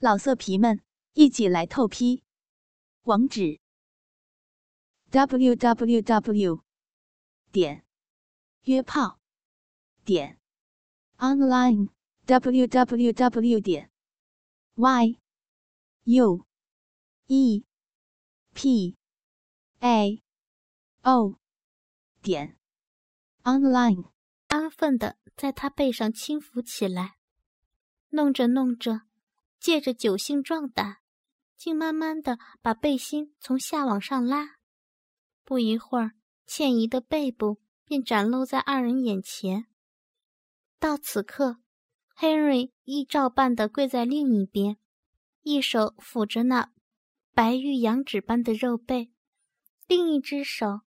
[0.00, 0.80] 老色皮们，
[1.14, 2.22] 一起来透批！
[3.02, 3.58] 网址
[5.10, 6.62] ：w w w
[7.50, 7.84] 点
[8.62, 9.18] 约炮
[10.04, 10.38] 点
[11.16, 11.88] online
[12.26, 13.90] w w w 点
[14.76, 15.18] y
[16.04, 16.46] u
[17.26, 17.64] e
[18.54, 18.96] p
[19.80, 20.22] a
[21.02, 21.40] o
[22.22, 22.56] 点
[23.42, 24.12] online。
[24.46, 27.18] 安分的在他背上轻抚起来，
[28.10, 29.07] 弄着弄着。
[29.60, 30.98] 借着酒性壮胆，
[31.56, 34.58] 竟慢慢的把背心从下往上拉。
[35.44, 36.12] 不一会儿，
[36.46, 39.66] 倩怡的背部便展露在二人眼前。
[40.78, 41.58] 到此刻
[42.16, 44.76] ，Henry 依照办的跪在另一边，
[45.42, 46.70] 一手抚着那
[47.34, 49.10] 白玉羊脂般的肉背，
[49.86, 50.82] 另一只手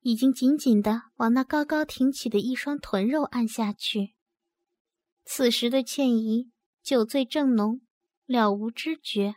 [0.00, 4.14] 已经紧紧的往那高高挺起的一双臀肉按下去。
[5.24, 6.50] 此时的倩怡
[6.82, 7.80] 酒醉正浓。
[8.26, 9.36] 了无知觉，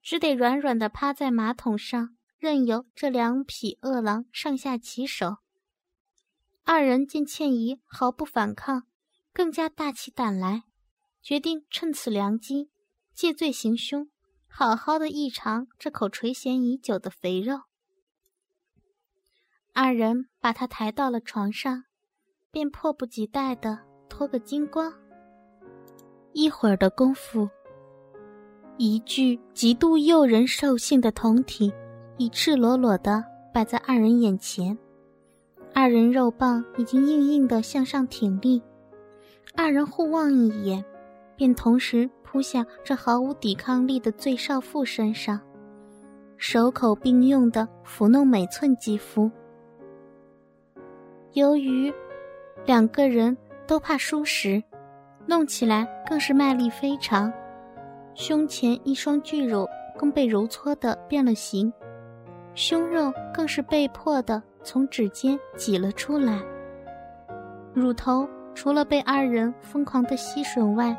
[0.00, 5.38] 只得软软的趴在马桶上，任由这两匹恶狼上下其手。
[6.64, 8.84] 二人见倩怡毫不反抗，
[9.32, 10.62] 更加大起胆来，
[11.20, 12.70] 决定趁此良机
[13.12, 14.08] 借罪行凶，
[14.46, 17.62] 好好的一尝这口垂涎已久的肥肉。
[19.72, 21.86] 二人把他抬到了床上，
[22.52, 24.94] 便迫不及待的脱个精光。
[26.32, 27.50] 一会儿的功夫。
[28.84, 31.72] 一具极度诱人兽性的酮体，
[32.16, 34.76] 已赤裸裸地摆在二人眼前。
[35.72, 38.60] 二人肉棒已经硬硬地向上挺立，
[39.54, 40.84] 二人互望一眼，
[41.36, 45.38] 便同时扑向这毫无抵抗力的醉少妇身上，
[46.36, 49.30] 手口并用地抚弄每寸肌肤。
[51.34, 51.94] 由于
[52.66, 54.60] 两个人都怕输时，
[55.24, 57.32] 弄起来更是卖力非常。
[58.14, 59.66] 胸前一双巨乳
[59.98, 61.72] 更被揉搓的变了形，
[62.54, 66.40] 胸肉更是被迫的从指尖挤了出来。
[67.72, 70.94] 乳头除了被二人疯狂的吸吮外，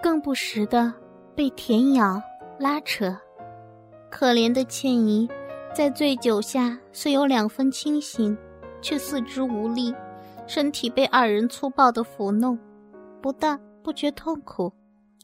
[0.00, 0.92] 更不时的
[1.34, 2.20] 被舔咬
[2.58, 3.14] 拉扯。
[4.10, 5.28] 可怜的倩怡，
[5.74, 8.36] 在醉酒下虽有两分清醒，
[8.80, 9.94] 却四肢无力，
[10.46, 12.58] 身体被二人粗暴的抚弄，
[13.20, 14.72] 不但不觉痛苦。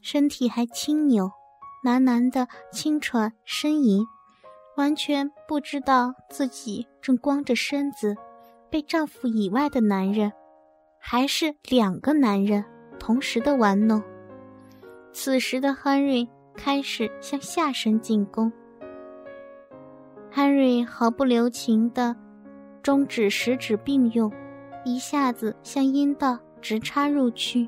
[0.01, 1.31] 身体还轻扭，
[1.83, 4.05] 喃喃的轻喘呻吟，
[4.77, 8.15] 完全不知道自己正光着身子，
[8.69, 10.31] 被丈夫以外的男人，
[10.99, 12.63] 还是两个男人
[12.99, 14.03] 同时的玩弄。
[15.11, 18.51] 此时的 Henry 开始向下身进攻。
[20.33, 22.15] Henry 毫不留情的
[22.83, 24.31] 中指、食指并用，
[24.85, 27.67] 一下子向阴道直插入去。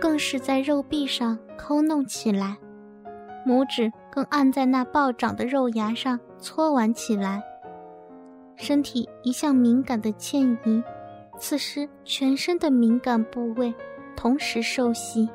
[0.00, 2.56] 更是在肉壁上抠弄起来，
[3.46, 7.42] 拇指更按在那暴涨的肉芽上搓玩起来。
[8.56, 10.82] 身体一向敏感的倩怡，
[11.38, 13.72] 此时全身的敏感部位
[14.16, 15.28] 同时受袭，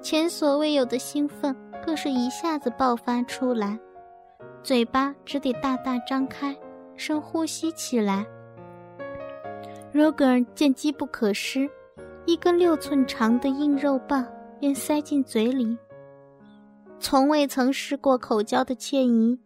[0.00, 1.54] 前所未有的兴奋
[1.84, 3.78] 更是一下子爆发出来，
[4.62, 6.56] 嘴巴只得大大张开，
[6.96, 8.26] 深呼吸起来。
[9.92, 11.70] Roger 见机不可失。
[12.26, 14.26] 一根六寸长的硬肉棒
[14.58, 15.76] 便塞进嘴里。
[16.98, 19.38] 从未曾试过口交的倩怡，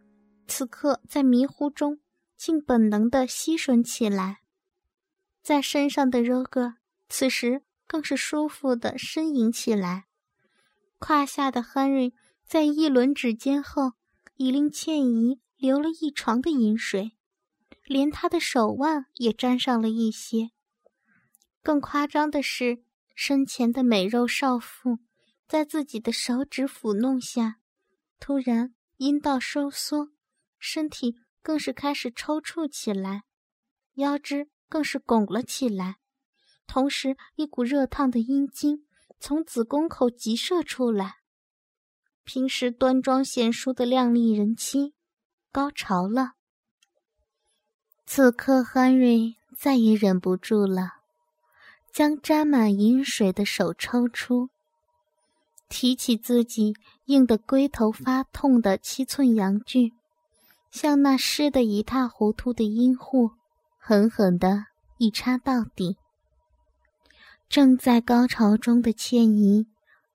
[0.47, 1.99] 此刻在迷糊中
[2.37, 4.39] 竟本能地吸吮起来。
[5.43, 6.75] 在身上的 Roger
[7.09, 10.05] 此时更是舒服地呻吟起来。
[11.01, 12.13] 胯下的 Henry
[12.47, 13.93] 在一轮指尖后，
[14.37, 17.13] 已令倩怡流了一床的饮水，
[17.87, 20.51] 连他的手腕也沾上了一些。
[21.63, 22.83] 更夸张的是，
[23.15, 24.99] 身前的美肉少妇，
[25.47, 27.59] 在自己的手指抚弄下，
[28.19, 30.11] 突然阴道收缩，
[30.59, 33.25] 身体更是开始抽搐起来，
[33.95, 35.97] 腰肢更是拱了起来，
[36.67, 38.87] 同时一股热烫的阴茎
[39.21, 41.17] 从子宫口急射出来。
[42.25, 44.95] 平时端庄贤淑的靓丽人妻，
[45.51, 46.33] 高潮了。
[48.05, 50.98] 此刻，汉瑞再也忍不住了。
[51.93, 54.51] 将沾满饮水的手抽出，
[55.69, 56.75] 提起自己
[57.07, 59.93] 硬得龟头发痛的七寸阳具，
[60.71, 63.31] 向那湿得一塌糊涂的阴户
[63.79, 64.67] 狠狠地
[64.99, 65.97] 一插到底。
[67.49, 69.67] 正在高潮中的倩怡，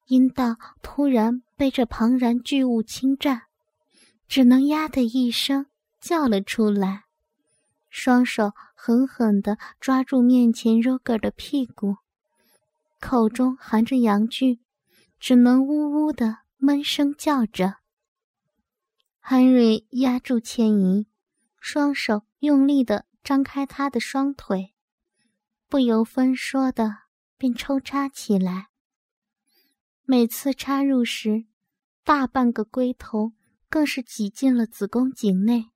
[0.06, 3.44] 阴道突然被这庞然巨物侵占，
[4.28, 5.66] 只能呀的一声
[6.00, 7.06] 叫了出来。
[7.90, 8.52] 双手
[8.85, 12.00] 狠狠地抓住面前 Roger 的屁股，
[13.00, 14.59] 口中含着阳具，
[15.21, 17.77] 只能呜呜地闷声叫着。
[19.24, 21.07] Henry 压住倩怡，
[21.62, 24.74] 双手用力的张开她的双腿，
[25.69, 27.03] 不由分说的
[27.38, 28.68] 便抽插起来。
[30.03, 31.45] 每次插入时，
[32.03, 33.31] 大半个龟头
[33.69, 35.68] 更是挤进了子宫颈内。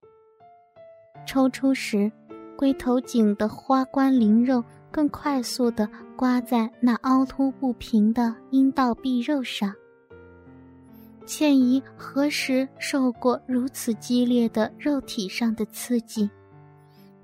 [1.26, 2.12] 抽出时，
[2.58, 9.72] 龟头颈的花冠鳞肉更快速地刮在那凹凸不平的阴道壁肉上。
[11.24, 16.28] 倩怡何时受过如此激烈的肉体上的刺激？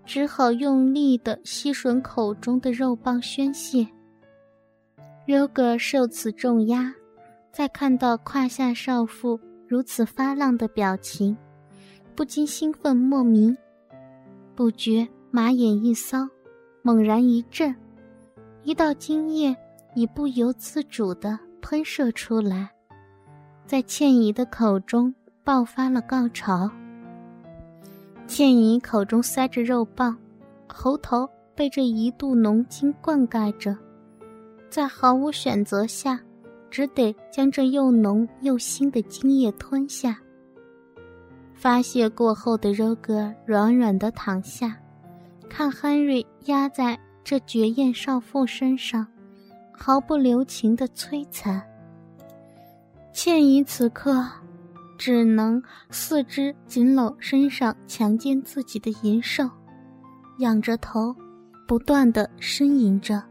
[0.07, 3.89] 只好用力地吸吮口中的肉棒宣泄。
[5.27, 6.95] 柔格受此重压。
[7.51, 11.37] 再看到胯下少妇如此发浪的表情，
[12.15, 13.57] 不禁兴奋莫名，
[14.57, 16.29] 不觉马眼一搔，
[16.83, 17.75] 猛然一震，
[18.63, 19.53] 一道精液
[19.97, 22.71] 已不由自主地喷射出来，
[23.67, 26.71] 在倩怡的口中爆发了高潮。
[28.29, 30.17] 倩怡口中塞着肉棒，
[30.69, 33.77] 喉头被这一肚浓精灌溉着，
[34.71, 36.21] 在毫无选择下。
[36.71, 40.17] 只得将这又浓又腥的精液吞下。
[41.55, 44.77] 发泄过后的柔格软软的躺下，
[45.57, 49.07] 看汉瑞压在这绝艳少妇身上，
[49.71, 51.63] 毫不留情的摧残。
[53.13, 54.29] 倩怡此刻
[54.99, 59.49] 只能四肢紧搂身上强奸自己的淫兽，
[60.39, 61.15] 仰着头，
[61.69, 63.23] 不断的呻吟着。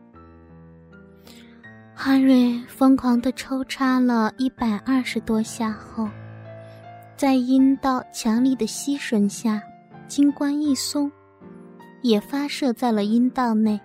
[1.94, 6.08] 哈瑞疯狂地抽插了一百二十多下后，
[7.18, 9.62] 在阴道强力的吸吮下，
[10.08, 11.12] 精关一松，
[12.04, 13.80] 也发射在了阴道内。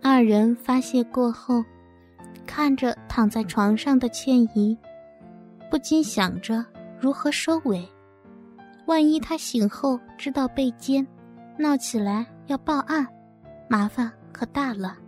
[0.00, 1.64] 二人发泄过后，
[2.46, 4.78] 看着躺在床上的倩怡，
[5.70, 6.64] 不禁想着
[7.00, 7.84] 如何收尾。
[8.86, 11.04] 万一他醒后知道被奸，
[11.58, 13.06] 闹起来要报案，
[13.66, 14.98] 麻烦可大了。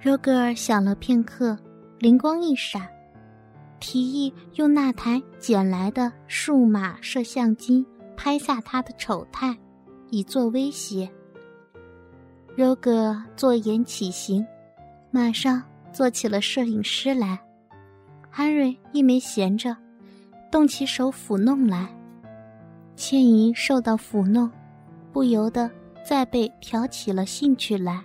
[0.00, 1.58] 罗格尔想了片刻，
[1.98, 2.86] 灵光一闪，
[3.80, 7.84] 提议用那台捡来的数码摄像机
[8.16, 9.58] 拍下他的丑态，
[10.14, 11.10] 以作威胁。
[12.56, 14.46] 罗格尔坐言起行，
[15.10, 15.62] 马上
[15.92, 17.38] 做起了摄影师来。
[18.30, 19.76] 汉瑞亦没闲着，
[20.50, 21.88] 动起手抚弄来。
[22.94, 24.50] 倩怡受到抚弄，
[25.12, 25.70] 不由得
[26.04, 28.02] 再被挑起了兴趣来，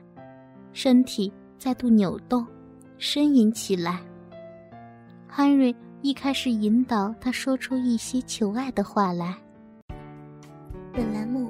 [0.74, 1.32] 身体。
[1.60, 2.48] 再度扭动，
[2.98, 4.00] 呻吟起来。
[5.28, 9.36] 汉瑞一开始引导他说出一些求爱的话来。
[10.94, 11.50] 本栏目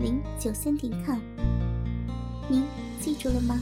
[0.00, 1.18] 零九三点 com，
[2.48, 2.64] 您
[3.00, 3.60] 记住了吗？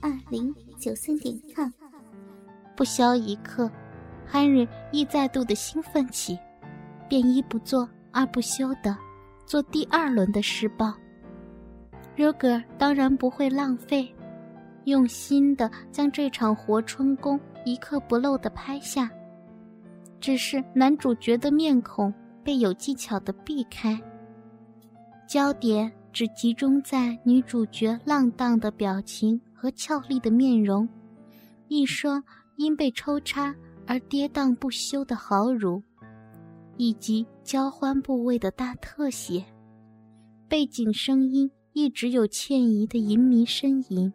[0.00, 1.70] 二零九三点 com。
[2.74, 3.70] 不消一刻
[4.32, 6.36] ，，Henry 亦再度的兴奋起，
[7.08, 8.98] 便一不做二不休的
[9.46, 10.92] 做第二轮的施暴。
[12.16, 14.12] Roger 当然不会浪费。
[14.86, 19.08] 用心的将这场活春宫一刻不漏的拍下，
[20.18, 23.96] 只是男主角的面孔被有技巧的避开，
[25.32, 30.86] 焦点只集中在女主角浪荡的表情和俏丽的面容，
[31.68, 32.22] 一双
[32.58, 35.82] 因被抽插而跌宕不休的好乳，
[36.76, 39.42] 以及交欢部位的大特写，
[40.50, 44.12] 背景声音一直有倩怡的淫迷呻吟。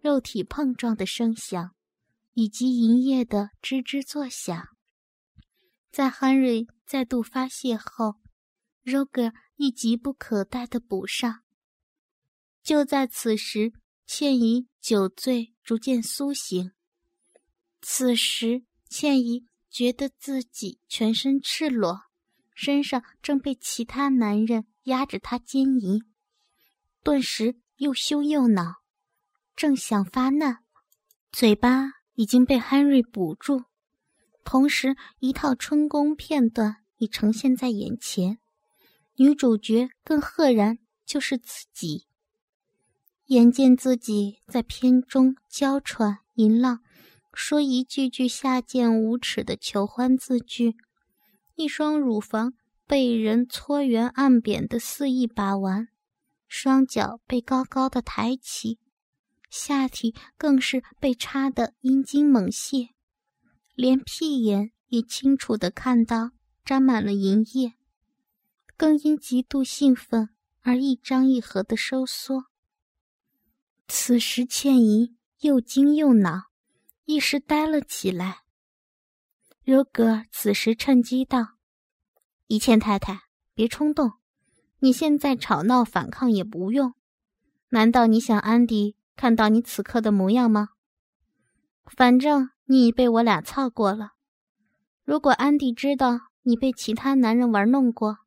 [0.00, 1.72] 肉体碰撞的声响，
[2.34, 4.68] 以及银叶的吱吱作响，
[5.90, 8.14] 在汉瑞再度发泄后
[8.84, 11.42] ，Roger 亦急不可待地补上。
[12.62, 13.72] 就在此时，
[14.06, 16.72] 倩怡酒醉，逐渐苏醒。
[17.80, 22.02] 此时，倩怡觉得自己全身赤裸，
[22.54, 26.02] 身上正被其他男人压着她奸淫，
[27.02, 28.82] 顿时又羞又恼。
[29.54, 30.64] 正想发难，
[31.30, 33.64] 嘴巴已经被汉瑞捕住，
[34.44, 38.38] 同时一套春宫片段已呈现在眼前。
[39.16, 42.06] 女主角更赫然就是自己。
[43.26, 46.80] 眼见自己在片中娇喘淫浪，
[47.32, 50.76] 说一句句下贱无耻的求欢字句，
[51.54, 52.54] 一双乳房
[52.86, 55.88] 被人搓圆按扁的肆意把玩，
[56.46, 58.78] 双脚被高高的抬起，
[59.50, 62.90] 下体更是被插得阴茎猛泄，
[63.74, 66.30] 连屁眼也清楚的看到
[66.64, 67.72] 沾满了银液，
[68.76, 70.28] 更因极度兴奋
[70.60, 72.44] 而一张一合的收缩。
[73.88, 76.44] 此时，倩怡又惊又恼，
[77.04, 78.40] 一时呆了起来。
[79.62, 81.56] 柔格此时趁机道
[82.46, 83.22] ：“一倩太太，
[83.54, 84.12] 别冲动，
[84.80, 86.94] 你现在吵闹反抗也不用。
[87.70, 90.68] 难道你想安迪看到你此刻的模样吗？
[91.86, 94.12] 反正你已被我俩操过了。
[95.04, 98.18] 如果安迪知道你被其他男人玩弄过，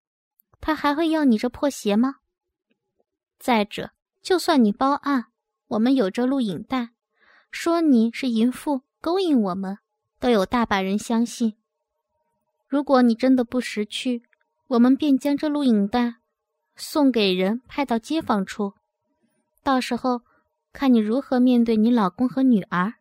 [0.61, 2.17] 他还会要你这破鞋吗？
[3.37, 5.25] 再者，就算你报案。”
[5.69, 6.89] 我们有着录影带，
[7.51, 9.77] 说你是淫妇勾引我们，
[10.19, 11.57] 都有大把人相信。
[12.67, 14.23] 如果你真的不识趣，
[14.65, 16.15] 我们便将这录影带
[16.75, 18.73] 送给人，派到街坊处，
[19.61, 20.23] 到时候
[20.73, 22.95] 看你如何面对你老公和女儿，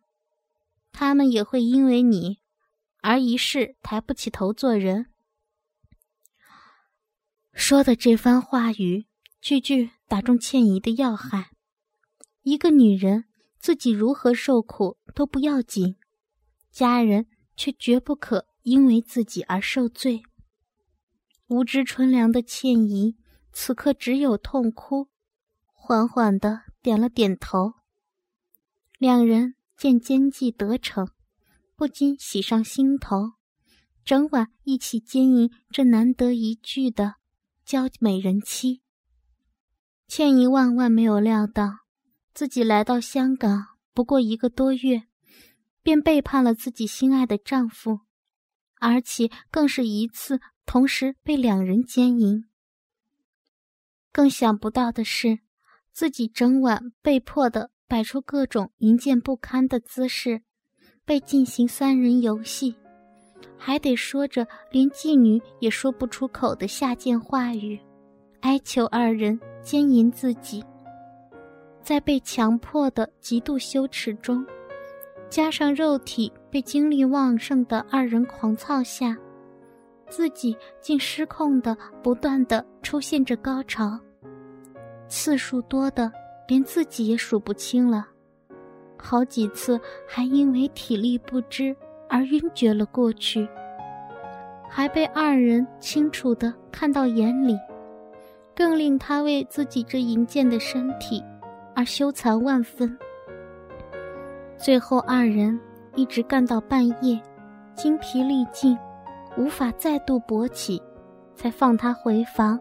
[0.91, 2.37] 他们也会因为你
[3.01, 5.07] 而一世抬不起头做人。
[7.59, 9.05] 说的这番话语，
[9.41, 11.51] 句句打中倩怡的要害。
[12.41, 13.25] 一个女人
[13.59, 15.97] 自己如何受苦都不要紧，
[16.71, 20.23] 家人却绝不可因为自己而受罪。
[21.47, 23.17] 无知纯良的倩怡
[23.51, 25.09] 此刻只有痛哭，
[25.73, 27.73] 缓缓的点了点头。
[28.97, 31.09] 两人见奸计得逞，
[31.75, 33.33] 不禁喜上心头，
[34.05, 37.15] 整晚一起经营这难得一聚的
[37.69, 38.81] 娇美人妻。
[40.07, 41.81] 倩怡万万没有料到。
[42.33, 45.03] 自己来到香港不过一个多月，
[45.83, 47.99] 便背叛了自己心爱的丈夫，
[48.79, 52.45] 而且更是一次同时被两人奸淫。
[54.11, 55.37] 更想不到的是，
[55.91, 60.41] 自己整晚被迫的摆出各种淫贱不堪的姿势，
[61.05, 62.77] 被进行三人游戏，
[63.59, 67.77] 还得说着连妓女也说不出口的下贱话语，
[68.39, 70.63] 哀求二人奸淫自己。
[71.83, 74.45] 在被强迫的极度羞耻中，
[75.29, 79.17] 加上肉体被精力旺盛的二人狂操下，
[80.07, 83.99] 自己竟失控的不断的出现着高潮，
[85.07, 86.11] 次数多的
[86.47, 88.07] 连自己也数不清了，
[88.97, 91.75] 好几次还因为体力不支
[92.09, 93.47] 而晕厥了过去，
[94.67, 97.57] 还被二人清楚的看到眼里，
[98.53, 101.23] 更令他为自己这淫贱的身体。
[101.75, 102.97] 而羞惭万分。
[104.57, 105.57] 最后二人
[105.95, 107.17] 一直干到半夜，
[107.73, 108.77] 精疲力尽，
[109.37, 110.81] 无法再度勃起，
[111.35, 112.59] 才放他回房。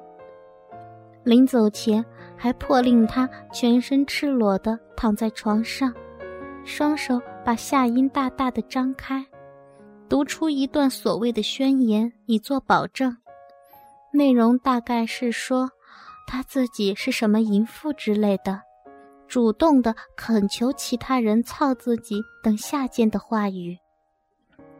[1.24, 2.04] 临走前，
[2.36, 5.92] 还迫令他全身赤裸的躺在床上，
[6.64, 9.26] 双手把下阴大大的张开，
[10.08, 13.16] 读出一段所谓的宣言以作保证。
[14.12, 15.70] 内容大概是说，
[16.26, 18.62] 他自己是什么淫妇之类的。
[19.26, 23.76] 主动的恳求其他人操自己等下贱的话语，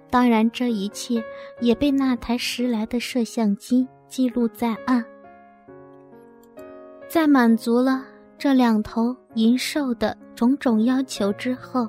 [0.09, 1.23] 当然这一切
[1.61, 5.05] 也被那台拾来的摄像机记录在案。
[7.07, 8.07] 在满足了
[8.39, 11.87] 这两头淫兽的种种要求之后，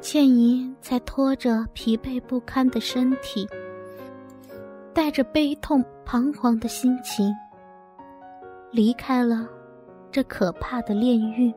[0.00, 3.46] 倩怡才拖着疲惫不堪的身体，
[4.94, 7.32] 带着悲痛彷徨的心情
[8.70, 9.48] 离开了。
[10.12, 11.54] 这可怕的炼狱。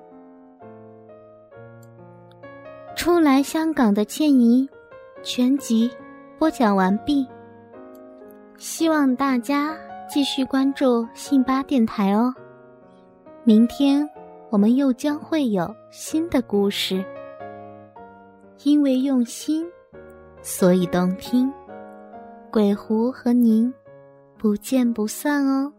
[2.96, 4.70] 初来香港的倩怡，
[5.24, 5.90] 全集
[6.38, 7.28] 播讲完毕。
[8.60, 9.76] 希望大家
[10.08, 12.32] 继续关注信巴电台哦。
[13.44, 14.08] 明天
[14.52, 17.04] 我们又将会有新的故事。
[18.64, 19.66] 因为用心，
[20.42, 21.52] 所以动听。
[22.50, 23.74] 鬼狐和您
[24.38, 25.74] 不见不散哦。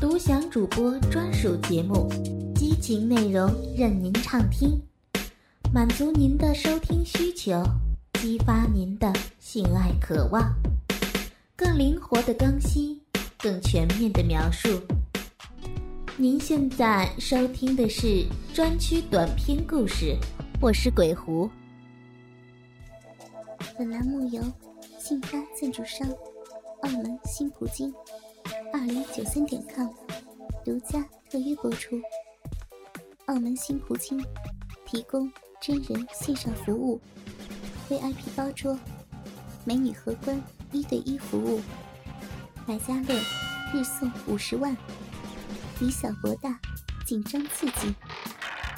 [0.00, 2.08] 独享主播专属节目，
[2.54, 4.80] 激情内容任您畅听，
[5.72, 7.62] 满足您的收听需求，
[8.14, 10.52] 激发您的性爱渴望，
[11.54, 13.00] 更灵活的更新，
[13.38, 14.80] 更全面的描述。
[16.20, 20.14] 您现在收听的是专区短篇故事，
[20.60, 21.48] 我是鬼狐。
[23.78, 24.42] 本栏目由
[24.98, 26.06] 信发赞助商
[26.82, 27.90] 澳门新葡京。
[28.70, 29.88] 二零九三点 com
[30.62, 31.98] 独家特约播出，
[33.24, 34.22] 澳门新葡京
[34.84, 37.00] 提供真人线上服务
[37.88, 38.78] ，VIP 包桌，
[39.64, 40.38] 美女荷官
[40.70, 41.62] 一对一服务，
[42.66, 43.18] 百家乐
[43.72, 44.76] 日送五十万，
[45.80, 46.60] 以小博大，
[47.06, 47.94] 紧张刺激，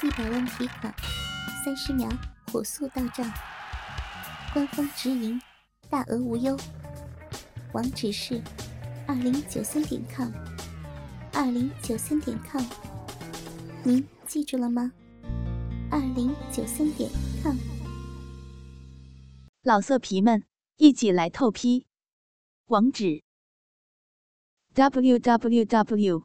[0.03, 0.95] 一百万提款，
[1.65, 2.09] 三十秒
[2.47, 3.29] 火速到账，
[4.55, 5.41] 官方直营，
[5.91, 6.57] 大额无忧，
[7.73, 8.41] 网址是
[9.09, 10.31] 二零九三点 com，
[11.33, 12.63] 二零九三点 com，
[13.83, 14.93] 您记住了吗？
[15.91, 17.11] 二零九三点
[17.43, 17.57] com，
[19.63, 20.45] 老色皮们
[20.77, 21.87] 一起来透批，
[22.67, 23.25] 网址
[24.75, 26.25] ：w w w